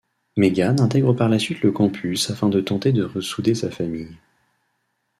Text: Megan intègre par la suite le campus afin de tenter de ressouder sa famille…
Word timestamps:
Megan 0.35 0.79
intègre 0.79 1.13
par 1.13 1.29
la 1.29 1.37
suite 1.37 1.61
le 1.61 1.71
campus 1.71 2.31
afin 2.31 2.49
de 2.49 2.59
tenter 2.59 2.91
de 2.91 3.03
ressouder 3.03 3.53
sa 3.53 3.69
famille… 3.69 4.17